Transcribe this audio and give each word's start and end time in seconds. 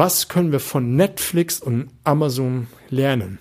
Was 0.00 0.28
können 0.28 0.52
wir 0.52 0.60
von 0.60 0.94
Netflix 0.94 1.58
und 1.58 1.88
Amazon 2.04 2.68
lernen? 2.88 3.40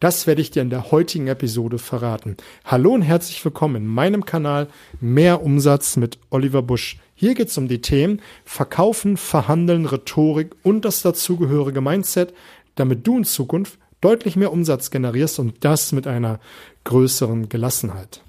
Das 0.00 0.26
werde 0.26 0.42
ich 0.42 0.50
dir 0.50 0.60
in 0.60 0.68
der 0.68 0.90
heutigen 0.90 1.28
Episode 1.28 1.78
verraten. 1.78 2.38
Hallo 2.64 2.90
und 2.90 3.02
herzlich 3.02 3.44
willkommen 3.44 3.76
in 3.76 3.86
meinem 3.86 4.24
Kanal 4.24 4.66
Mehr 5.00 5.44
Umsatz 5.44 5.96
mit 5.96 6.18
Oliver 6.30 6.60
Busch. 6.60 6.98
Hier 7.14 7.34
geht 7.34 7.50
es 7.50 7.56
um 7.56 7.68
die 7.68 7.82
Themen 7.82 8.20
Verkaufen, 8.44 9.16
Verhandeln, 9.16 9.86
Rhetorik 9.86 10.56
und 10.64 10.84
das 10.84 11.02
dazugehörige 11.02 11.80
Mindset, 11.80 12.34
damit 12.74 13.06
du 13.06 13.18
in 13.18 13.24
Zukunft 13.24 13.78
deutlich 14.00 14.34
mehr 14.34 14.52
Umsatz 14.52 14.90
generierst 14.90 15.38
und 15.38 15.64
das 15.64 15.92
mit 15.92 16.08
einer 16.08 16.40
größeren 16.82 17.48
Gelassenheit. 17.48 18.24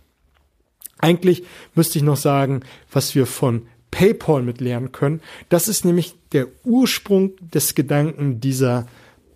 Eigentlich 1.00 1.44
müsste 1.74 1.98
ich 1.98 2.04
noch 2.04 2.18
sagen, 2.18 2.62
was 2.92 3.16
wir 3.16 3.26
von 3.26 3.64
PayPal 3.94 4.42
mit 4.42 4.60
lernen 4.60 4.92
können. 4.92 5.22
Das 5.50 5.68
ist 5.68 5.86
nämlich 5.86 6.16
der 6.32 6.48
Ursprung 6.64 7.34
des 7.40 7.76
Gedanken 7.76 8.42
dieser 8.42 8.88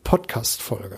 Podcast-Folge. 0.03 0.97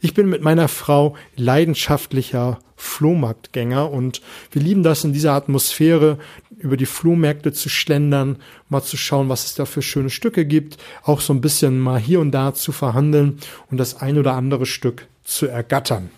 Ich 0.00 0.14
bin 0.14 0.28
mit 0.28 0.42
meiner 0.42 0.66
Frau 0.66 1.14
leidenschaftlicher 1.36 2.58
Flohmarktgänger 2.74 3.88
und 3.88 4.20
wir 4.50 4.60
lieben 4.60 4.82
das 4.82 5.04
in 5.04 5.12
dieser 5.12 5.34
Atmosphäre, 5.34 6.18
über 6.58 6.76
die 6.76 6.86
Flohmärkte 6.86 7.52
zu 7.52 7.68
schlendern, 7.68 8.38
mal 8.68 8.82
zu 8.82 8.96
schauen, 8.96 9.28
was 9.28 9.44
es 9.44 9.54
da 9.54 9.64
für 9.64 9.80
schöne 9.80 10.10
Stücke 10.10 10.44
gibt, 10.44 10.76
auch 11.04 11.20
so 11.20 11.32
ein 11.32 11.40
bisschen 11.40 11.78
mal 11.78 12.00
hier 12.00 12.18
und 12.18 12.32
da 12.32 12.52
zu 12.52 12.72
verhandeln 12.72 13.38
und 13.70 13.78
das 13.78 13.94
ein 14.00 14.18
oder 14.18 14.32
andere 14.32 14.66
Stück 14.66 15.06
zu 15.22 15.46
ergattern. 15.46 16.10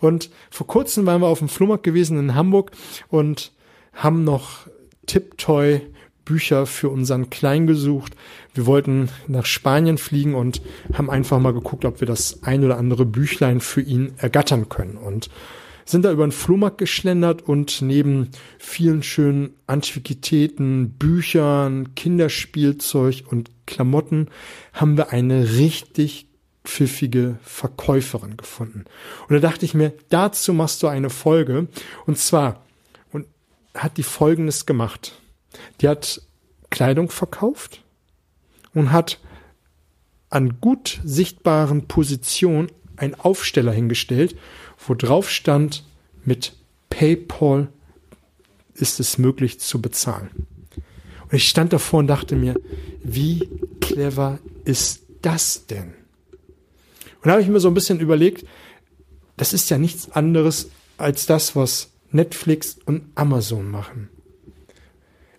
Und 0.00 0.28
vor 0.50 0.66
kurzem 0.66 1.06
waren 1.06 1.20
wir 1.20 1.28
auf 1.28 1.38
dem 1.38 1.48
Flohmarkt 1.48 1.84
gewesen 1.84 2.18
in 2.18 2.34
Hamburg 2.34 2.72
und 3.10 3.52
haben 3.92 4.24
noch 4.24 4.66
Tiptoy 5.06 5.82
Bücher 6.30 6.64
für 6.66 6.90
unseren 6.90 7.28
Klein 7.28 7.66
gesucht. 7.66 8.14
Wir 8.54 8.64
wollten 8.64 9.08
nach 9.26 9.46
Spanien 9.46 9.98
fliegen 9.98 10.36
und 10.36 10.62
haben 10.92 11.10
einfach 11.10 11.40
mal 11.40 11.52
geguckt, 11.52 11.84
ob 11.84 11.98
wir 11.98 12.06
das 12.06 12.44
ein 12.44 12.64
oder 12.64 12.78
andere 12.78 13.04
Büchlein 13.04 13.60
für 13.60 13.80
ihn 13.80 14.12
ergattern 14.16 14.68
können. 14.68 14.96
Und 14.96 15.28
sind 15.84 16.04
da 16.04 16.12
über 16.12 16.24
den 16.24 16.30
Flohmarkt 16.30 16.78
geschlendert 16.78 17.42
und 17.42 17.82
neben 17.82 18.28
vielen 18.60 19.02
schönen 19.02 19.54
Antiquitäten, 19.66 20.90
Büchern, 20.90 21.96
Kinderspielzeug 21.96 23.24
und 23.28 23.50
Klamotten 23.66 24.28
haben 24.72 24.96
wir 24.96 25.10
eine 25.10 25.56
richtig 25.56 26.28
pfiffige 26.64 27.38
Verkäuferin 27.42 28.36
gefunden. 28.36 28.84
Und 29.28 29.34
da 29.34 29.40
dachte 29.40 29.64
ich 29.64 29.74
mir, 29.74 29.92
dazu 30.10 30.54
machst 30.54 30.80
du 30.84 30.86
eine 30.86 31.10
Folge. 31.10 31.66
Und 32.06 32.18
zwar, 32.18 32.64
und 33.10 33.26
hat 33.74 33.96
die 33.96 34.04
folgendes 34.04 34.66
gemacht. 34.66 35.19
Die 35.80 35.88
hat 35.88 36.22
Kleidung 36.70 37.10
verkauft 37.10 37.82
und 38.74 38.92
hat 38.92 39.18
an 40.28 40.60
gut 40.60 41.00
sichtbaren 41.04 41.88
Positionen 41.88 42.70
einen 42.96 43.14
Aufsteller 43.14 43.72
hingestellt, 43.72 44.36
wo 44.78 44.94
drauf 44.94 45.30
stand, 45.30 45.84
mit 46.24 46.54
PayPal 46.90 47.68
ist 48.74 49.00
es 49.00 49.18
möglich 49.18 49.58
zu 49.60 49.80
bezahlen. 49.80 50.30
Und 51.24 51.36
ich 51.36 51.48
stand 51.48 51.72
davor 51.72 52.00
und 52.00 52.06
dachte 52.06 52.36
mir, 52.36 52.54
wie 53.02 53.48
clever 53.80 54.38
ist 54.64 55.02
das 55.22 55.66
denn? 55.66 55.94
Und 57.22 57.26
da 57.26 57.32
habe 57.32 57.42
ich 57.42 57.48
mir 57.48 57.60
so 57.60 57.68
ein 57.68 57.74
bisschen 57.74 58.00
überlegt, 58.00 58.46
das 59.36 59.52
ist 59.52 59.70
ja 59.70 59.78
nichts 59.78 60.10
anderes 60.10 60.70
als 60.96 61.26
das, 61.26 61.56
was 61.56 61.90
Netflix 62.10 62.78
und 62.84 63.04
Amazon 63.14 63.70
machen. 63.70 64.08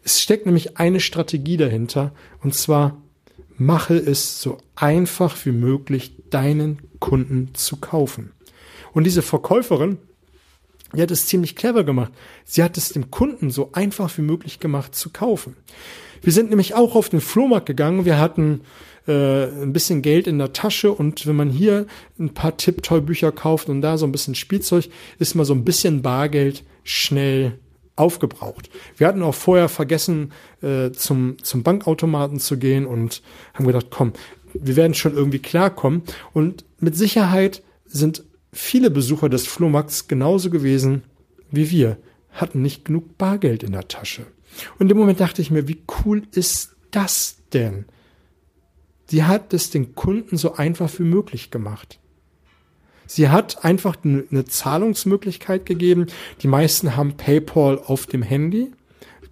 Es 0.04 0.22
steckt 0.22 0.46
nämlich 0.46 0.78
eine 0.78 1.00
Strategie 1.00 1.58
dahinter, 1.58 2.14
und 2.42 2.56
zwar 2.56 3.02
mache 3.58 3.96
es 3.96 4.42
so 4.42 4.58
einfach 4.76 5.36
wie 5.46 5.52
möglich, 5.52 6.14
deinen 6.30 6.80
Kunden 7.00 7.50
zu 7.54 7.78
kaufen. 7.78 8.32
Und 8.94 9.04
diese 9.06 9.22
Verkäuferin, 9.22 9.98
die 10.94 11.02
hat 11.02 11.12
es 11.12 11.28
ziemlich 11.28 11.56
clever 11.56 11.84
gemacht. 11.84 12.12
Sie 12.44 12.64
hat 12.64 12.78
es 12.78 12.90
dem 12.90 13.12
Kunden 13.12 13.52
so 13.52 13.72
einfach 13.74 14.18
wie 14.18 14.24
möglich 14.24 14.60
gemacht 14.60 14.96
zu 14.96 15.10
kaufen. 15.12 15.56
Wir 16.22 16.34
sind 16.34 16.50
nämlich 16.50 16.74
auch 16.74 16.96
auf 16.96 17.10
den 17.10 17.22
Flohmarkt 17.22 17.66
gegangen. 17.66 18.06
Wir 18.06 18.20
hatten 18.20 18.62
äh, 19.08 19.46
ein 19.46 19.74
bisschen 19.74 20.02
Geld 20.02 20.28
in 20.28 20.38
der 20.38 20.54
Tasche 20.54 20.92
und 20.92 21.26
wenn 21.26 21.36
man 21.36 21.50
hier 21.50 21.88
ein 22.20 22.34
paar 22.34 22.58
Tipptoy-Bücher 22.58 23.32
kauft 23.32 23.70
und 23.70 23.82
da 23.82 23.98
so 23.98 24.06
ein 24.06 24.12
bisschen 24.12 24.36
Spielzeug, 24.36 24.90
ist 25.18 25.36
mal 25.36 25.46
so 25.46 25.54
ein 25.54 25.66
bisschen 25.66 26.02
Bargeld 26.02 26.64
schnell 26.84 27.60
aufgebraucht. 28.02 28.70
Wir 28.98 29.08
hatten 29.08 29.24
auch 29.24 29.36
vorher 29.36 29.70
vergessen, 29.70 30.32
äh, 30.62 30.92
zum, 30.92 31.38
zum 31.44 31.64
Bankautomaten 31.64 32.40
zu 32.40 32.58
gehen 32.58 32.86
und 32.86 33.22
haben 33.54 33.68
gedacht, 33.68 33.88
komm, 33.90 34.14
wir 34.54 34.76
werden 34.76 34.94
schon 34.94 35.14
irgendwie 35.14 35.40
klarkommen. 35.40 36.04
Und 36.34 36.66
mit 36.80 36.96
Sicherheit 36.96 37.64
sind 37.86 38.24
viele 38.52 38.90
Besucher 38.90 39.30
des 39.30 39.48
Flohmarkts 39.48 40.08
genauso 40.08 40.50
gewesen 40.50 41.04
wie 41.52 41.70
wir, 41.70 41.98
hatten 42.32 42.62
nicht 42.62 42.86
genug 42.86 43.18
Bargeld 43.18 43.64
in 43.64 43.74
der 43.74 43.88
Tasche. 43.88 44.26
Und 44.80 44.90
im 44.90 44.98
Moment 44.98 45.20
dachte 45.20 45.42
ich 45.42 45.52
mir, 45.52 45.68
wie 45.68 45.82
cool 46.04 46.24
ist 46.32 46.76
das 46.92 47.38
denn? 47.54 47.86
Sie 49.08 49.24
hat 49.24 49.54
es 49.54 49.70
den 49.70 49.94
Kunden 49.94 50.38
so 50.38 50.54
einfach 50.56 50.90
wie 50.98 51.04
möglich 51.04 51.52
gemacht. 51.52 52.00
Sie 53.14 53.28
hat 53.28 53.66
einfach 53.66 53.98
eine 54.06 54.46
Zahlungsmöglichkeit 54.46 55.66
gegeben. 55.66 56.08
Die 56.44 56.48
meisten 56.48 56.96
haben 56.96 57.18
PayPal 57.18 57.78
auf 57.78 58.06
dem 58.06 58.22
Handy, 58.22 58.72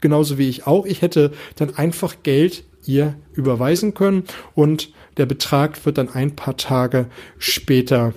genauso 0.02 0.38
wie 0.38 0.50
ich 0.50 0.68
auch. 0.68 0.86
Ich 0.86 1.02
hätte 1.02 1.32
dann 1.56 1.78
einfach 1.78 2.18
Geld 2.22 2.66
ihr 2.86 3.16
überweisen 3.32 3.94
können 3.94 4.26
und 4.54 4.92
der 5.16 5.28
Betrag 5.28 5.86
wird 5.86 5.98
dann 5.98 6.10
ein 6.10 6.36
paar 6.36 6.58
Tage 6.58 7.06
später 7.38 8.14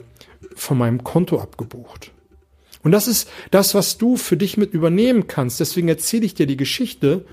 von 0.56 0.78
meinem 0.78 1.04
Konto 1.04 1.38
abgebucht. 1.38 2.10
Und 2.82 2.90
das 2.90 3.06
ist 3.06 3.30
das, 3.52 3.72
was 3.72 3.98
du 3.98 4.16
für 4.16 4.36
dich 4.36 4.56
mit 4.56 4.74
übernehmen 4.74 5.28
kannst. 5.28 5.60
Deswegen 5.60 5.86
erzähle 5.86 6.26
ich 6.26 6.34
dir 6.34 6.48
die 6.48 6.56
Geschichte, 6.56 7.24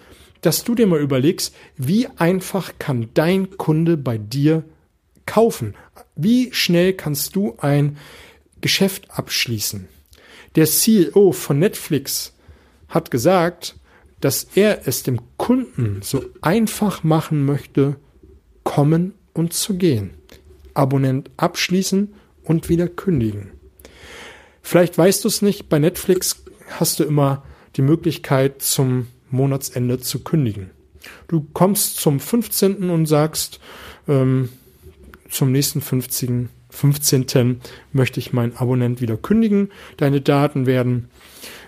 dass 0.42 0.64
du 0.64 0.76
dir 0.76 0.86
mal 0.86 1.02
überlegst, 1.02 1.56
wie 1.78 2.08
einfach 2.18 2.74
kann 2.78 3.10
dein 3.16 3.58
Kunde 3.58 3.98
bei 3.98 4.20
dir 4.20 4.66
kaufen? 5.26 5.74
Wie 6.22 6.54
schnell 6.54 6.94
kannst 6.94 7.38
du 7.38 7.56
ein 7.60 7.98
Geschäft 8.60 9.10
abschließen? 9.10 9.88
Der 10.56 10.66
CEO 10.66 11.32
von 11.32 11.60
Netflix 11.60 12.36
hat 12.90 13.10
gesagt, 13.10 13.78
dass 14.20 14.46
er 14.56 14.86
es 14.86 15.04
dem 15.04 15.22
Kunden 15.38 16.02
so 16.02 16.26
einfach 16.42 17.06
machen 17.06 17.46
möchte, 17.46 17.96
kommen 18.66 19.14
und 19.32 19.54
zu 19.54 19.78
gehen. 19.78 20.10
Abonnent 20.74 21.32
abschließen 21.38 22.14
und 22.44 22.68
wieder 22.68 22.90
kündigen. 22.90 23.52
Vielleicht 24.62 24.98
weißt 24.98 25.24
du 25.24 25.30
es 25.30 25.42
nicht, 25.42 25.70
bei 25.70 25.80
Netflix 25.80 26.44
hast 26.68 27.00
du 27.00 27.06
immer 27.06 27.46
die 27.78 27.82
Möglichkeit 27.82 28.62
zum 28.62 29.08
Monatsende 29.30 30.00
zu 30.00 30.20
kündigen. 30.20 30.72
Du 31.30 31.48
kommst 31.54 31.96
zum 31.96 32.20
15. 32.20 32.90
und 32.90 33.06
sagst, 33.06 33.62
ähm, 34.10 34.50
zum 35.30 35.52
nächsten 35.52 35.82
15. 35.82 36.50
15. 36.72 37.62
möchte 37.94 38.20
ich 38.20 38.34
meinen 38.34 38.56
Abonnent 38.56 39.02
wieder 39.02 39.18
kündigen. 39.18 39.72
Deine 39.98 40.22
Daten 40.22 40.66
werden 40.66 41.10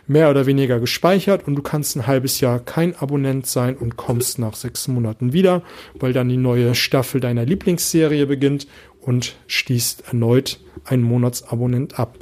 mehr 0.07 0.29
oder 0.29 0.45
weniger 0.45 0.79
gespeichert 0.79 1.47
und 1.47 1.55
du 1.55 1.61
kannst 1.61 1.95
ein 1.95 2.07
halbes 2.07 2.39
Jahr 2.39 2.59
kein 2.59 2.95
Abonnent 2.95 3.47
sein 3.47 3.77
und 3.77 3.97
kommst 3.97 4.39
nach 4.39 4.55
sechs 4.55 4.87
Monaten 4.87 5.33
wieder, 5.33 5.63
weil 5.95 6.13
dann 6.13 6.29
die 6.29 6.37
neue 6.37 6.75
Staffel 6.75 7.21
deiner 7.21 7.45
Lieblingsserie 7.45 8.25
beginnt 8.25 8.67
und 8.99 9.35
schließt 9.47 10.07
erneut 10.07 10.59
einen 10.85 11.03
Monatsabonnent 11.03 11.99
ab 11.99 12.17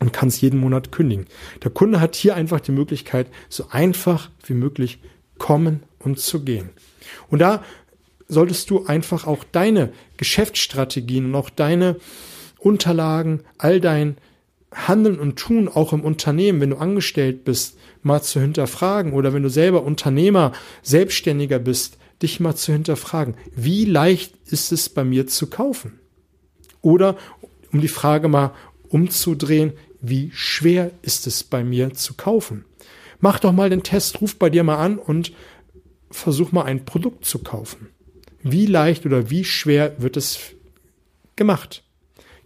und 0.00 0.12
kannst 0.12 0.40
jeden 0.42 0.60
Monat 0.60 0.92
kündigen. 0.92 1.26
Der 1.62 1.70
Kunde 1.70 2.00
hat 2.00 2.14
hier 2.14 2.34
einfach 2.34 2.60
die 2.60 2.72
Möglichkeit, 2.72 3.26
so 3.48 3.66
einfach 3.70 4.30
wie 4.46 4.54
möglich 4.54 5.00
kommen 5.38 5.82
und 5.98 6.20
zu 6.20 6.44
gehen. 6.44 6.70
Und 7.28 7.40
da 7.40 7.62
solltest 8.28 8.70
du 8.70 8.86
einfach 8.86 9.26
auch 9.26 9.44
deine 9.44 9.92
Geschäftsstrategien 10.16 11.26
und 11.26 11.34
auch 11.34 11.50
deine 11.50 11.96
Unterlagen, 12.58 13.40
all 13.58 13.80
dein 13.80 14.16
Handeln 14.72 15.20
und 15.20 15.36
Tun 15.36 15.68
auch 15.68 15.92
im 15.92 16.00
Unternehmen, 16.00 16.60
wenn 16.60 16.70
du 16.70 16.76
angestellt 16.76 17.44
bist, 17.44 17.76
mal 18.02 18.22
zu 18.22 18.40
hinterfragen 18.40 19.12
oder 19.12 19.32
wenn 19.32 19.42
du 19.42 19.50
selber 19.50 19.84
Unternehmer, 19.84 20.52
Selbstständiger 20.82 21.58
bist, 21.58 21.98
dich 22.22 22.40
mal 22.40 22.54
zu 22.54 22.72
hinterfragen. 22.72 23.34
Wie 23.54 23.84
leicht 23.84 24.34
ist 24.46 24.72
es 24.72 24.88
bei 24.88 25.04
mir 25.04 25.26
zu 25.26 25.48
kaufen? 25.48 26.00
Oder 26.80 27.16
um 27.72 27.80
die 27.80 27.88
Frage 27.88 28.28
mal 28.28 28.52
umzudrehen, 28.88 29.72
wie 30.00 30.30
schwer 30.34 30.90
ist 31.02 31.26
es 31.26 31.44
bei 31.44 31.64
mir 31.64 31.94
zu 31.94 32.14
kaufen? 32.14 32.64
Mach 33.20 33.38
doch 33.38 33.52
mal 33.52 33.70
den 33.70 33.82
Test, 33.82 34.20
ruf 34.20 34.36
bei 34.36 34.50
dir 34.50 34.64
mal 34.64 34.76
an 34.76 34.98
und 34.98 35.32
versuch 36.10 36.52
mal 36.52 36.64
ein 36.64 36.84
Produkt 36.84 37.24
zu 37.24 37.38
kaufen. 37.38 37.88
Wie 38.44 38.66
leicht 38.66 39.06
oder 39.06 39.30
wie 39.30 39.42
schwer 39.42 39.94
wird 39.98 40.18
es 40.18 40.38
gemacht? 41.34 41.82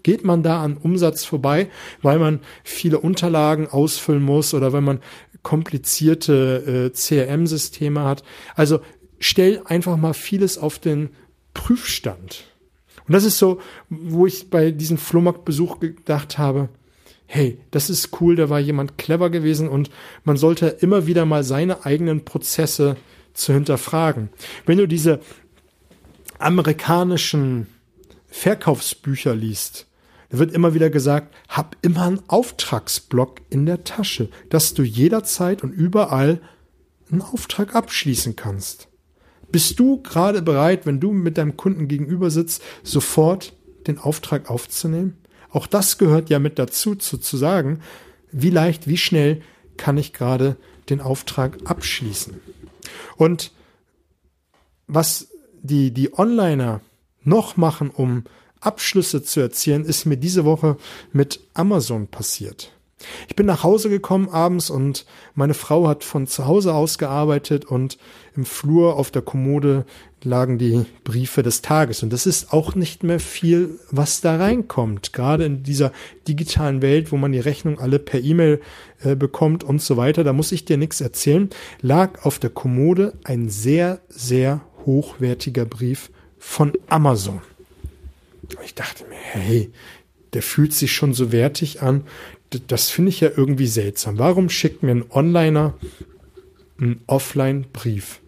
Geht 0.05 0.25
man 0.25 0.45
da 0.45 0.63
an 0.63 0.77
Umsatz 0.77 1.25
vorbei, 1.25 1.69
weil 2.03 2.21
man 2.21 2.41
viele 2.63 3.01
Unterlagen 3.01 3.67
ausfüllen 3.67 4.23
muss 4.23 4.55
oder 4.55 4.73
weil 4.73 4.81
man 4.81 5.01
komplizierte 5.43 6.91
äh, 6.95 6.97
CRM-Systeme 6.97 8.05
hat? 8.05 8.23
Also 8.55 8.79
stell 9.19 9.61
einfach 9.65 9.97
mal 9.97 10.15
vieles 10.15 10.57
auf 10.57 10.79
den 10.79 11.11
Prüfstand. 11.53 12.45
Und 13.09 13.13
das 13.13 13.25
ist 13.25 13.39
so, 13.39 13.61
wo 13.89 14.25
ich 14.25 14.51
bei 14.51 14.71
diesem 14.71 14.99
Flohmarktbesuch 14.99 15.81
gedacht 15.81 16.39
habe, 16.39 16.69
hey, 17.27 17.59
das 17.73 17.91
ist 17.91 18.21
cool, 18.21 18.37
da 18.37 18.49
war 18.49 18.61
jemand 18.61 18.99
clever 18.99 19.31
gewesen 19.31 19.69
und 19.69 19.91
man 20.25 20.37
sollte 20.37 20.69
immer 20.69 21.09
wieder 21.09 21.27
mal 21.27 21.43
seine 21.43 21.85
eigenen 21.85 22.25
Prozesse 22.25 22.97
zu 23.35 23.53
hinterfragen. 23.53 24.31
Wenn 24.65 24.79
du 24.79 24.87
diese 24.87 25.21
amerikanischen 26.39 27.67
Verkaufsbücher 28.29 29.35
liest, 29.35 29.87
da 30.31 30.39
wird 30.39 30.53
immer 30.53 30.75
wieder 30.75 30.91
gesagt, 30.91 31.35
hab 31.49 31.77
immer 31.83 32.03
einen 32.03 32.23
Auftragsblock 32.29 33.41
in 33.49 33.65
der 33.65 33.85
Tasche, 33.85 34.29
dass 34.51 34.75
du 34.75 34.83
jederzeit 34.83 35.63
und 35.63 35.73
überall 35.73 36.41
einen 37.11 37.23
Auftrag 37.23 37.75
abschließen 37.75 38.37
kannst. 38.37 38.89
Bist 39.51 39.81
du 39.81 40.03
gerade 40.03 40.43
bereit, 40.43 40.85
wenn 40.85 41.01
du 41.01 41.13
mit 41.13 41.39
deinem 41.39 41.57
Kunden 41.57 41.89
gegenüber 41.89 42.31
sitzt, 42.31 42.63
sofort 42.83 43.55
den 43.87 43.99
Auftrag 43.99 44.51
aufzunehmen? 44.51 45.17
Auch 45.51 45.67
das 45.67 45.97
gehört 45.97 46.29
ja 46.29 46.39
mit 46.39 46.59
dazu, 46.59 46.95
zu, 46.95 47.17
zu 47.17 47.39
sagen, 47.39 47.81
wie 48.31 48.51
leicht, 48.51 48.87
wie 48.87 48.99
schnell 48.99 49.41
kann 49.79 49.97
ich 49.97 50.13
gerade 50.13 50.57
den 50.91 51.01
Auftrag 51.01 51.59
abschließen. 51.65 52.35
Und 53.17 53.53
was 54.87 55.29
die, 55.63 55.93
die 55.93 56.17
Onliner 56.17 56.81
noch 57.25 57.57
machen, 57.57 57.91
um 57.91 58.25
Abschlüsse 58.61 59.23
zu 59.23 59.41
erzielen, 59.41 59.85
ist 59.85 60.07
mir 60.07 60.17
diese 60.17 60.45
Woche 60.45 60.77
mit 61.13 61.41
Amazon 61.55 62.09
passiert. 62.09 62.73
Ich 63.29 63.37
bin 63.37 63.47
nach 63.47 63.63
Hause 63.63 63.91
gekommen 63.91 64.29
abends 64.29 64.71
und 64.71 65.07
meine 65.35 65.55
Frau 65.55 65.87
hat 65.87 66.03
von 66.03 66.27
zu 66.27 66.47
Hause 66.47 66.75
aus 66.75 66.99
gearbeitet 66.99 67.65
und 67.65 67.97
im 68.35 68.45
Flur 68.45 68.97
auf 68.97 69.13
der 69.13 69.23
Kommode 69.23 69.85
lagen 70.25 70.59
die 70.59 70.85
Briefe 71.05 71.45
des 71.45 71.63
Tages. 71.63 72.03
Und 72.03 72.13
das 72.13 72.27
ist 72.27 72.53
auch 72.53 72.75
nicht 72.75 73.05
mehr 73.05 73.21
viel, 73.21 73.79
was 73.91 74.21
da 74.21 74.37
reinkommt. 74.37 75.13
Gerade 75.13 75.45
in 75.45 75.63
dieser 75.63 75.93
digitalen 76.27 76.83
Welt, 76.83 77.13
wo 77.13 77.17
man 77.17 77.31
die 77.31 77.39
Rechnung 77.39 77.79
alle 77.79 78.01
per 78.01 78.21
E-Mail 78.21 78.61
äh, 79.05 79.15
bekommt 79.15 79.63
und 79.63 79.81
so 79.81 79.97
weiter, 79.97 80.25
da 80.25 80.33
muss 80.33 80.51
ich 80.51 80.65
dir 80.65 80.77
nichts 80.77 81.01
erzählen, 81.01 81.51
lag 81.81 82.25
auf 82.25 82.41
der 82.41 82.51
Kommode 82.51 83.13
ein 83.23 83.49
sehr, 83.49 84.01
sehr 84.09 84.61
hochwertiger 84.89 85.67
Brief 85.67 86.11
von 86.39 86.73
Amazon. 86.89 87.43
Ich 88.65 88.75
dachte 88.75 89.05
mir, 89.05 89.17
hey, 89.17 89.71
der 90.33 90.43
fühlt 90.43 90.73
sich 90.73 90.93
schon 90.93 91.13
so 91.13 91.31
wertig 91.31 91.83
an. 91.83 92.05
Das 92.67 92.89
finde 92.89 93.11
ich 93.11 93.21
ja 93.21 93.29
irgendwie 93.37 93.67
seltsam. 93.67 94.19
Warum 94.19 94.49
schickt 94.49 94.83
mir 94.83 94.93
ein 94.93 95.05
Onliner 95.11 95.75
einen 96.81 97.03
Offline-Brief? 97.07 98.21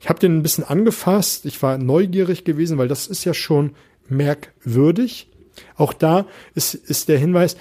Ich 0.00 0.10
habe 0.10 0.20
den 0.20 0.36
ein 0.36 0.42
bisschen 0.42 0.64
angefasst. 0.64 1.46
Ich 1.46 1.62
war 1.62 1.78
neugierig 1.78 2.44
gewesen, 2.44 2.76
weil 2.76 2.88
das 2.88 3.06
ist 3.06 3.24
ja 3.24 3.32
schon 3.32 3.74
merkwürdig. 4.10 5.30
Auch 5.76 5.94
da 5.94 6.26
ist, 6.54 6.74
ist 6.74 7.08
der 7.08 7.18
Hinweis, 7.18 7.56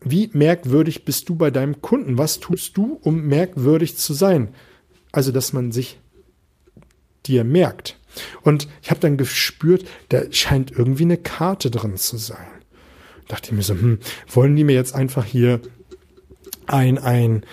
wie 0.00 0.30
merkwürdig 0.32 1.04
bist 1.04 1.28
du 1.28 1.34
bei 1.34 1.50
deinem 1.50 1.82
Kunden? 1.82 2.18
Was 2.18 2.38
tust 2.38 2.76
du, 2.76 3.00
um 3.02 3.22
merkwürdig 3.26 3.96
zu 3.96 4.14
sein? 4.14 4.54
Also, 5.10 5.32
dass 5.32 5.52
man 5.52 5.72
sich 5.72 5.98
dir 7.26 7.44
merkt. 7.44 7.98
Und 8.42 8.68
ich 8.82 8.90
habe 8.90 9.00
dann 9.00 9.16
gespürt, 9.16 9.86
da 10.10 10.22
scheint 10.30 10.70
irgendwie 10.70 11.04
eine 11.04 11.16
Karte 11.16 11.70
drin 11.70 11.96
zu 11.96 12.16
sein. 12.16 12.46
Dachte 13.28 13.50
ich 13.50 13.56
mir 13.56 13.62
so, 13.62 13.74
hm, 13.74 13.98
wollen 14.28 14.56
die 14.56 14.64
mir 14.64 14.74
jetzt 14.74 14.94
einfach 14.94 15.24
hier 15.24 15.60
ein, 16.66 16.98
ein, 16.98 17.44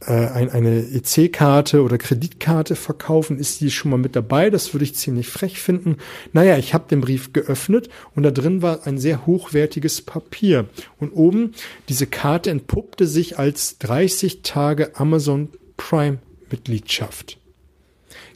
äh, 0.00 0.12
ein, 0.12 0.50
eine 0.50 0.80
EC-Karte 0.80 1.82
oder 1.82 1.98
Kreditkarte 1.98 2.76
verkaufen? 2.76 3.38
Ist 3.38 3.60
die 3.60 3.70
schon 3.70 3.90
mal 3.90 3.96
mit 3.96 4.14
dabei? 4.14 4.50
Das 4.50 4.72
würde 4.74 4.84
ich 4.84 4.94
ziemlich 4.94 5.28
frech 5.28 5.60
finden. 5.60 5.96
Naja, 6.32 6.58
ich 6.58 6.74
habe 6.74 6.88
den 6.88 7.00
Brief 7.00 7.32
geöffnet 7.32 7.88
und 8.14 8.22
da 8.22 8.30
drin 8.30 8.62
war 8.62 8.86
ein 8.86 8.98
sehr 8.98 9.26
hochwertiges 9.26 10.02
Papier. 10.02 10.66
Und 10.98 11.10
oben, 11.12 11.54
diese 11.88 12.06
Karte 12.06 12.50
entpuppte 12.50 13.06
sich 13.06 13.38
als 13.38 13.78
30 13.78 14.42
Tage 14.42 14.94
Amazon 14.96 15.48
Prime 15.76 16.18
Mitgliedschaft. 16.50 17.38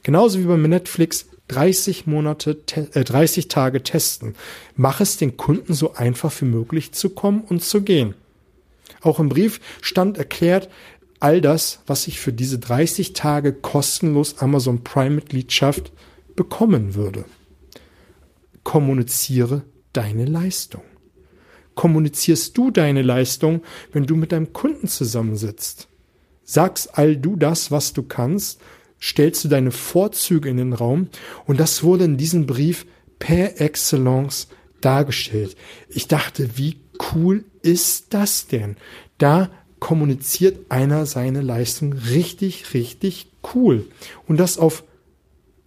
Genauso 0.03 0.39
wie 0.39 0.45
bei 0.45 0.57
Netflix 0.57 1.27
30 1.49 2.07
Monate, 2.07 2.57
äh, 2.93 3.03
30 3.03 3.47
Tage 3.47 3.83
testen. 3.83 4.35
Mach 4.75 5.01
es 5.01 5.17
den 5.17 5.37
Kunden 5.37 5.73
so 5.73 5.93
einfach 5.93 6.33
wie 6.41 6.45
möglich 6.45 6.93
zu 6.93 7.09
kommen 7.09 7.41
und 7.41 7.63
zu 7.63 7.81
gehen. 7.81 8.15
Auch 9.01 9.19
im 9.19 9.29
Brief 9.29 9.59
stand 9.81 10.17
erklärt, 10.17 10.69
all 11.19 11.41
das, 11.41 11.79
was 11.87 12.07
ich 12.07 12.19
für 12.19 12.33
diese 12.33 12.59
30 12.59 13.13
Tage 13.13 13.53
kostenlos 13.53 14.39
Amazon 14.39 14.83
Prime 14.83 15.15
Mitgliedschaft 15.15 15.91
bekommen 16.35 16.95
würde. 16.95 17.25
Kommuniziere 18.63 19.63
deine 19.93 20.25
Leistung. 20.25 20.81
Kommunizierst 21.75 22.57
du 22.57 22.71
deine 22.71 23.01
Leistung, 23.01 23.63
wenn 23.91 24.05
du 24.05 24.15
mit 24.15 24.31
deinem 24.31 24.53
Kunden 24.53 24.87
zusammensitzt? 24.87 25.87
Sagst 26.43 26.97
all 26.97 27.15
du 27.17 27.35
das, 27.35 27.71
was 27.71 27.93
du 27.93 28.03
kannst, 28.03 28.59
stellst 29.03 29.43
du 29.43 29.49
deine 29.49 29.71
Vorzüge 29.71 30.49
in 30.49 30.57
den 30.57 30.73
Raum 30.73 31.09
und 31.45 31.59
das 31.59 31.83
wurde 31.83 32.05
in 32.05 32.15
diesem 32.15 32.45
Brief 32.45 32.85
per 33.19 33.59
excellence 33.59 34.47
dargestellt. 34.79 35.57
Ich 35.89 36.07
dachte, 36.07 36.57
wie 36.57 36.77
cool 37.13 37.43
ist 37.61 38.13
das 38.13 38.47
denn? 38.47 38.77
Da 39.17 39.49
kommuniziert 39.79 40.71
einer 40.71 41.05
seine 41.05 41.41
Leistung 41.41 41.91
richtig, 41.93 42.73
richtig 42.73 43.27
cool. 43.53 43.85
Und 44.27 44.37
das 44.37 44.57
auf 44.57 44.85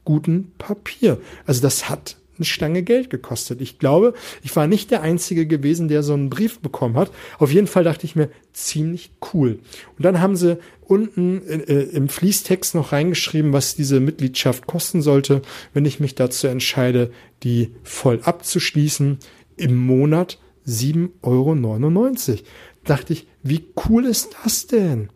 gutem 0.04 0.52
Papier. 0.56 1.20
Also 1.44 1.60
das 1.60 1.90
hat 1.90 2.16
eine 2.38 2.44
Stange 2.44 2.82
Geld 2.82 3.10
gekostet. 3.10 3.60
Ich 3.60 3.78
glaube, 3.78 4.14
ich 4.42 4.54
war 4.56 4.66
nicht 4.66 4.90
der 4.90 5.02
Einzige 5.02 5.46
gewesen, 5.46 5.88
der 5.88 6.02
so 6.02 6.14
einen 6.14 6.30
Brief 6.30 6.60
bekommen 6.60 6.96
hat. 6.96 7.10
Auf 7.38 7.52
jeden 7.52 7.66
Fall 7.66 7.84
dachte 7.84 8.06
ich 8.06 8.16
mir, 8.16 8.30
ziemlich 8.52 9.12
cool. 9.32 9.60
Und 9.96 10.04
dann 10.04 10.20
haben 10.20 10.36
sie 10.36 10.58
unten 10.86 11.42
äh, 11.46 11.82
im 11.82 12.08
Fließtext 12.08 12.74
noch 12.74 12.92
reingeschrieben, 12.92 13.52
was 13.52 13.74
diese 13.74 14.00
Mitgliedschaft 14.00 14.66
kosten 14.66 15.02
sollte, 15.02 15.42
wenn 15.74 15.84
ich 15.84 16.00
mich 16.00 16.14
dazu 16.14 16.46
entscheide, 16.46 17.10
die 17.42 17.74
voll 17.82 18.20
abzuschließen. 18.22 19.18
Im 19.56 19.76
Monat 19.76 20.38
7,99 20.66 22.30
Euro. 22.30 22.42
Dachte 22.84 23.12
ich, 23.14 23.26
wie 23.42 23.64
cool 23.88 24.04
ist 24.04 24.36
das 24.44 24.66
denn? 24.66 25.08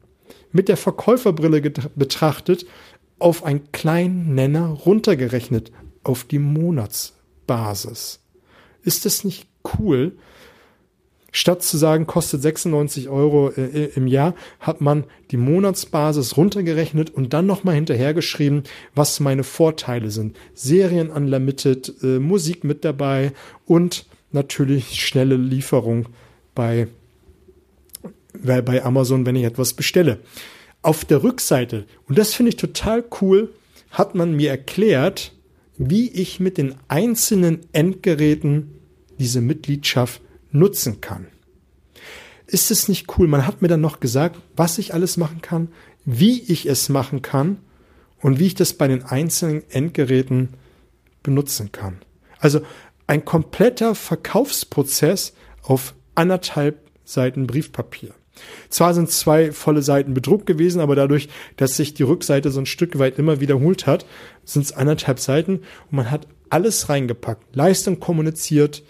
Mit 0.52 0.68
der 0.68 0.76
Verkäuferbrille 0.76 1.60
betrachtet, 1.94 2.66
auf 3.18 3.44
einen 3.44 3.70
kleinen 3.70 4.34
Nenner 4.34 4.68
runtergerechnet 4.68 5.70
auf 6.10 6.24
die 6.24 6.40
Monatsbasis. 6.40 8.20
Ist 8.82 9.04
das 9.04 9.24
nicht 9.24 9.46
cool? 9.78 10.16
Statt 11.32 11.62
zu 11.62 11.76
sagen, 11.76 12.08
kostet 12.08 12.42
96 12.42 13.08
Euro 13.08 13.50
äh, 13.50 13.90
im 13.94 14.08
Jahr, 14.08 14.34
hat 14.58 14.80
man 14.80 15.04
die 15.30 15.36
Monatsbasis 15.36 16.36
runtergerechnet 16.36 17.10
und 17.10 17.32
dann 17.32 17.46
nochmal 17.46 17.76
hinterhergeschrieben, 17.76 18.64
was 18.96 19.20
meine 19.20 19.44
Vorteile 19.44 20.10
sind. 20.10 20.36
Serien 20.54 21.08
unlimited, 21.08 21.94
äh, 22.02 22.18
Musik 22.18 22.64
mit 22.64 22.84
dabei 22.84 23.32
und 23.64 24.06
natürlich 24.32 25.00
schnelle 25.00 25.36
Lieferung 25.36 26.06
bei, 26.56 26.88
bei 28.42 28.84
Amazon, 28.84 29.24
wenn 29.24 29.36
ich 29.36 29.44
etwas 29.44 29.74
bestelle. 29.74 30.18
Auf 30.82 31.04
der 31.04 31.22
Rückseite, 31.22 31.84
und 32.08 32.18
das 32.18 32.34
finde 32.34 32.48
ich 32.48 32.56
total 32.56 33.04
cool, 33.20 33.52
hat 33.92 34.16
man 34.16 34.34
mir 34.34 34.50
erklärt, 34.50 35.32
wie 35.82 36.10
ich 36.10 36.40
mit 36.40 36.58
den 36.58 36.74
einzelnen 36.88 37.60
Endgeräten 37.72 38.74
diese 39.18 39.40
Mitgliedschaft 39.40 40.20
nutzen 40.52 41.00
kann. 41.00 41.28
Ist 42.46 42.70
es 42.70 42.86
nicht 42.88 43.06
cool? 43.16 43.26
Man 43.26 43.46
hat 43.46 43.62
mir 43.62 43.68
dann 43.68 43.80
noch 43.80 43.98
gesagt, 43.98 44.38
was 44.56 44.76
ich 44.76 44.92
alles 44.92 45.16
machen 45.16 45.40
kann, 45.40 45.68
wie 46.04 46.42
ich 46.42 46.66
es 46.66 46.90
machen 46.90 47.22
kann 47.22 47.60
und 48.20 48.38
wie 48.38 48.48
ich 48.48 48.54
das 48.54 48.74
bei 48.74 48.88
den 48.88 49.04
einzelnen 49.04 49.62
Endgeräten 49.70 50.50
benutzen 51.22 51.72
kann. 51.72 52.02
Also 52.38 52.60
ein 53.06 53.24
kompletter 53.24 53.94
Verkaufsprozess 53.94 55.32
auf 55.62 55.94
anderthalb 56.14 56.90
Seiten 57.04 57.46
Briefpapier. 57.46 58.14
Zwar 58.68 58.94
sind 58.94 59.10
zwei 59.10 59.52
volle 59.52 59.82
Seiten 59.82 60.14
bedruckt 60.14 60.46
gewesen, 60.46 60.80
aber 60.80 60.94
dadurch, 60.94 61.28
dass 61.56 61.76
sich 61.76 61.94
die 61.94 62.04
Rückseite 62.04 62.50
so 62.50 62.60
ein 62.60 62.66
Stück 62.66 62.98
weit 62.98 63.18
immer 63.18 63.40
wiederholt 63.40 63.86
hat, 63.86 64.06
sind 64.44 64.62
es 64.62 64.72
anderthalb 64.72 65.18
Seiten 65.18 65.60
und 65.90 65.92
man 65.92 66.10
hat 66.10 66.26
alles 66.48 66.88
reingepackt, 66.88 67.54
Leistung 67.54 68.00
kommuniziert, 68.00 68.82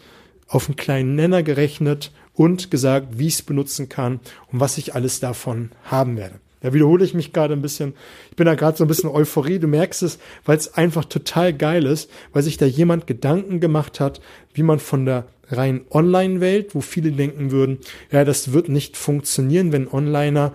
auf 0.48 0.68
einen 0.68 0.76
kleinen 0.76 1.14
Nenner 1.14 1.42
gerechnet 1.42 2.12
und 2.34 2.70
gesagt, 2.70 3.18
wie 3.18 3.28
ich 3.28 3.34
es 3.34 3.42
benutzen 3.42 3.88
kann 3.88 4.20
und 4.50 4.60
was 4.60 4.78
ich 4.78 4.94
alles 4.94 5.20
davon 5.20 5.70
haben 5.84 6.16
werde. 6.16 6.40
Da 6.60 6.74
wiederhole 6.74 7.04
ich 7.04 7.14
mich 7.14 7.32
gerade 7.32 7.54
ein 7.54 7.62
bisschen. 7.62 7.94
Ich 8.30 8.36
bin 8.36 8.46
da 8.46 8.54
gerade 8.54 8.76
so 8.76 8.84
ein 8.84 8.88
bisschen 8.88 9.08
Euphorie. 9.08 9.58
Du 9.58 9.66
merkst 9.66 10.02
es, 10.02 10.18
weil 10.44 10.58
es 10.58 10.74
einfach 10.74 11.06
total 11.06 11.54
geil 11.54 11.86
ist, 11.86 12.10
weil 12.32 12.42
sich 12.42 12.58
da 12.58 12.66
jemand 12.66 13.06
Gedanken 13.06 13.60
gemacht 13.60 13.98
hat, 13.98 14.20
wie 14.52 14.62
man 14.62 14.78
von 14.78 15.06
der 15.06 15.26
rein 15.50 15.82
Online-Welt, 15.90 16.74
wo 16.74 16.80
viele 16.80 17.12
denken 17.12 17.50
würden, 17.50 17.78
ja, 18.10 18.24
das 18.24 18.52
wird 18.52 18.68
nicht 18.68 18.96
funktionieren, 18.96 19.72
wenn 19.72 19.88
Onliner 19.88 20.54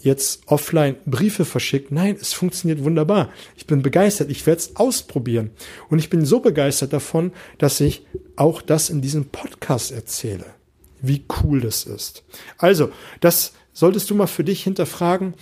jetzt 0.00 0.42
offline 0.46 0.96
Briefe 1.06 1.44
verschickt. 1.44 1.90
Nein, 1.90 2.16
es 2.20 2.32
funktioniert 2.32 2.84
wunderbar. 2.84 3.30
Ich 3.56 3.66
bin 3.66 3.82
begeistert. 3.82 4.30
Ich 4.30 4.46
werde 4.46 4.60
es 4.60 4.76
ausprobieren. 4.76 5.50
Und 5.88 5.98
ich 5.98 6.10
bin 6.10 6.24
so 6.24 6.40
begeistert 6.40 6.92
davon, 6.92 7.32
dass 7.58 7.80
ich 7.80 8.06
auch 8.36 8.62
das 8.62 8.90
in 8.90 9.00
diesem 9.00 9.26
Podcast 9.26 9.92
erzähle. 9.92 10.44
Wie 11.02 11.24
cool 11.42 11.60
das 11.60 11.84
ist. 11.84 12.24
Also, 12.58 12.90
das 13.20 13.52
solltest 13.72 14.08
du 14.08 14.14
mal 14.14 14.26
für 14.26 14.44
dich 14.44 14.62
hinterfragen, 14.62 15.34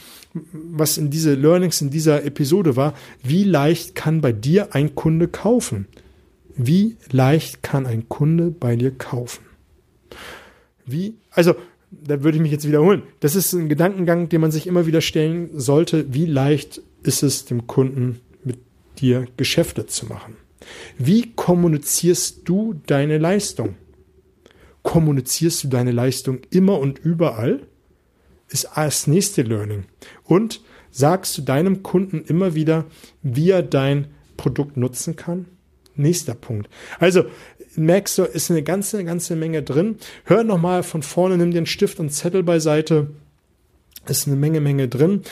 was 0.53 0.99
in 0.99 1.11
diese 1.11 1.35
Learnings 1.35 1.81
in 1.81 1.91
dieser 1.91 2.25
Episode 2.25 2.75
war. 2.75 2.95
Wie 3.23 3.45
leicht 3.45 3.95
kann 3.95 4.21
bei 4.21 4.33
dir 4.33 4.75
ein 4.75 4.95
Kunde 4.95 5.29
kaufen? 5.29 5.87
Wie 6.57 6.97
leicht 7.11 7.63
kann 7.63 7.87
ein 7.87 8.09
Kunde 8.09 8.51
bei 8.51 8.77
dir 8.77 8.93
kaufen? 8.93 9.45
Wie, 10.87 11.17
also, 11.31 11.55
da 11.91 12.23
würde 12.23 12.37
ich 12.37 12.43
mich 12.43 12.53
jetzt 12.53 12.67
wiederholen. 12.67 13.03
Das 13.21 13.37
ist 13.37 13.53
ein 13.53 13.69
Gedankengang, 13.69 14.29
den 14.29 14.41
man 14.41 14.51
sich 14.51 14.67
immer 14.67 14.87
wieder 14.87 15.01
stellen 15.01 15.51
sollte. 15.55 16.13
Wie 16.13 16.27
leicht 16.27 16.81
ist 17.03 17.23
es 17.23 17.45
dem 17.45 17.67
Kunden 17.67 18.21
mit 18.45 18.59
dir 18.99 19.27
Geschäfte 19.37 19.87
zu 19.87 20.07
machen? 20.07 20.37
Wie 20.99 21.33
kommunizierst 21.35 22.41
du 22.45 22.81
deine 22.87 23.19
Leistung? 23.19 23.77
Kommunizierst 24.83 25.65
du 25.65 25.69
deine 25.69 25.93
Leistung 25.93 26.41
immer 26.51 26.79
und 26.79 26.99
überall? 26.99 27.67
Ist 28.49 28.69
das 28.75 29.07
nächste 29.07 29.43
Learning. 29.43 29.85
Und 30.25 30.63
sagst 30.91 31.37
du 31.37 31.43
deinem 31.43 31.83
Kunden 31.83 32.23
immer 32.27 32.55
wieder, 32.55 32.85
wie 33.23 33.51
er 33.51 33.63
dein 33.63 34.09
Produkt 34.37 34.77
nutzen 34.77 35.17
kann? 35.17 35.47
Nächster 35.97 36.35
Punkt. 36.35 36.69
Also, 36.99 37.25
merkst 37.77 38.19
du, 38.19 38.23
ist 38.25 38.51
eine 38.51 38.63
ganze, 38.63 39.05
ganze 39.05 39.37
Menge 39.37 39.63
drin. 39.63 39.97
Hör 40.25 40.45
nochmal 40.45 40.83
von 40.83 41.03
vorne, 41.03 41.37
nimm 41.37 41.53
den 41.53 41.67
Stift 41.67 42.01
und 42.01 42.11
Zettel 42.11 42.43
beiseite. 42.43 43.11
Ist 44.07 44.27
eine 44.27 44.37
Menge, 44.37 44.61
Menge 44.61 44.89
drin. 44.89 45.23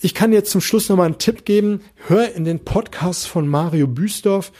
Ich 0.00 0.14
kann 0.14 0.30
dir 0.30 0.44
zum 0.44 0.60
Schluss 0.60 0.88
nochmal 0.88 1.06
einen 1.06 1.18
Tipp 1.18 1.44
geben. 1.44 1.80
Hör 2.08 2.34
in 2.34 2.44
den 2.44 2.60
Podcast 2.60 3.26
von 3.26 3.48
Mario 3.48 3.86
Büsdorf. 3.86 4.52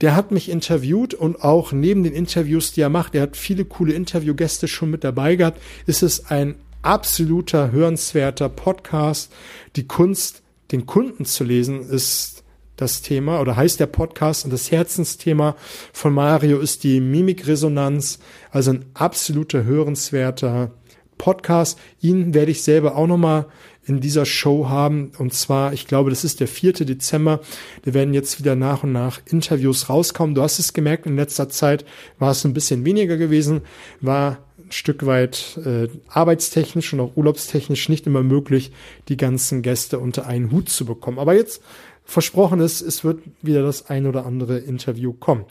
Der 0.00 0.16
hat 0.16 0.32
mich 0.32 0.48
interviewt 0.48 1.14
und 1.14 1.42
auch 1.42 1.72
neben 1.72 2.02
den 2.02 2.12
Interviews, 2.12 2.72
die 2.72 2.80
er 2.80 2.88
macht, 2.88 3.14
er 3.14 3.22
hat 3.22 3.36
viele 3.36 3.64
coole 3.64 3.92
Interviewgäste 3.92 4.66
schon 4.66 4.90
mit 4.90 5.04
dabei 5.04 5.36
gehabt, 5.36 5.62
ist 5.86 6.02
es 6.02 6.26
ein 6.26 6.56
absoluter 6.82 7.70
hörenswerter 7.70 8.48
Podcast. 8.48 9.32
Die 9.76 9.86
Kunst, 9.86 10.42
den 10.72 10.86
Kunden 10.86 11.24
zu 11.24 11.44
lesen, 11.44 11.88
ist 11.88 12.41
das 12.82 13.00
Thema 13.00 13.40
oder 13.40 13.56
heißt 13.56 13.80
der 13.80 13.86
Podcast 13.86 14.44
und 14.44 14.52
das 14.52 14.70
Herzensthema 14.70 15.56
von 15.92 16.12
Mario 16.12 16.58
ist 16.58 16.82
die 16.84 17.00
Mimikresonanz, 17.00 18.18
also 18.50 18.72
ein 18.72 18.84
absoluter 18.94 19.64
hörenswerter 19.64 20.72
Podcast. 21.16 21.78
Ihn 22.00 22.34
werde 22.34 22.50
ich 22.50 22.62
selber 22.62 22.96
auch 22.96 23.06
nochmal 23.06 23.46
in 23.84 24.00
dieser 24.00 24.26
Show 24.26 24.68
haben. 24.68 25.12
Und 25.18 25.32
zwar, 25.32 25.72
ich 25.72 25.86
glaube, 25.86 26.10
das 26.10 26.24
ist 26.24 26.40
der 26.40 26.48
4. 26.48 26.72
Dezember. 26.72 27.40
Da 27.84 27.94
werden 27.94 28.14
jetzt 28.14 28.40
wieder 28.40 28.56
nach 28.56 28.82
und 28.82 28.92
nach 28.92 29.20
Interviews 29.26 29.88
rauskommen. 29.88 30.34
Du 30.34 30.42
hast 30.42 30.58
es 30.58 30.72
gemerkt, 30.72 31.06
in 31.06 31.16
letzter 31.16 31.48
Zeit 31.48 31.84
war 32.18 32.32
es 32.32 32.44
ein 32.44 32.54
bisschen 32.54 32.84
weniger 32.84 33.16
gewesen, 33.16 33.62
war 34.00 34.38
ein 34.58 34.72
Stück 34.72 35.06
weit 35.06 35.60
äh, 35.64 35.88
arbeitstechnisch 36.08 36.92
und 36.92 37.00
auch 37.00 37.16
urlaubstechnisch 37.16 37.88
nicht 37.88 38.06
immer 38.06 38.24
möglich, 38.24 38.72
die 39.08 39.16
ganzen 39.16 39.62
Gäste 39.62 40.00
unter 40.00 40.26
einen 40.26 40.50
Hut 40.50 40.68
zu 40.68 40.84
bekommen. 40.84 41.20
Aber 41.20 41.34
jetzt 41.34 41.62
versprochen 42.04 42.60
ist, 42.60 42.80
es 42.80 43.04
wird 43.04 43.20
wieder 43.42 43.62
das 43.62 43.88
ein 43.88 44.06
oder 44.06 44.26
andere 44.26 44.58
Interview 44.58 45.12
kommen. 45.12 45.44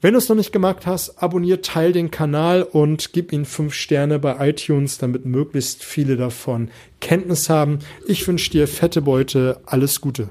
Wenn 0.00 0.14
du 0.14 0.18
es 0.18 0.28
noch 0.28 0.34
nicht 0.34 0.52
gemacht 0.52 0.84
hast, 0.84 1.22
abonnier, 1.22 1.62
teil 1.62 1.92
den 1.92 2.10
Kanal 2.10 2.64
und 2.64 3.12
gib 3.12 3.32
ihn 3.32 3.44
fünf 3.44 3.72
Sterne 3.72 4.18
bei 4.18 4.48
iTunes, 4.48 4.98
damit 4.98 5.26
möglichst 5.26 5.84
viele 5.84 6.16
davon 6.16 6.70
Kenntnis 7.00 7.48
haben. 7.48 7.78
Ich 8.08 8.26
wünsche 8.26 8.50
dir 8.50 8.66
fette 8.66 9.00
Beute, 9.00 9.60
alles 9.64 10.00
Gute. 10.00 10.30